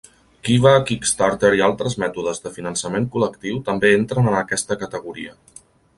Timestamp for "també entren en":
3.69-4.39